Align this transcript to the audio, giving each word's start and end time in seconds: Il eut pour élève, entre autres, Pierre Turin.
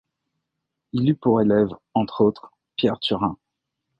Il 0.93 1.11
eut 1.11 1.15
pour 1.15 1.41
élève, 1.41 1.69
entre 1.93 2.21
autres, 2.21 2.51
Pierre 2.75 2.97
Turin. 2.97 3.37